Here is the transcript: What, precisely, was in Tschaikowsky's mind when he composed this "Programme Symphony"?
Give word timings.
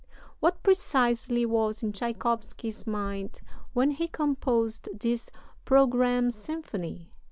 What, 0.39 0.63
precisely, 0.63 1.45
was 1.45 1.83
in 1.83 1.91
Tschaikowsky's 1.91 2.87
mind 2.87 3.41
when 3.73 3.91
he 3.91 4.07
composed 4.07 4.89
this 4.99 5.29
"Programme 5.63 6.31
Symphony"? 6.31 7.11